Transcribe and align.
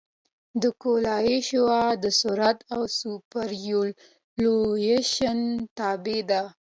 د 0.61 0.63
ګولایي 0.81 1.37
شعاع 1.49 1.91
د 2.03 2.05
سرعت 2.19 2.59
او 2.73 2.81
سوپرایلیویشن 2.97 5.39
تابع 5.77 6.19
ده 6.29 6.41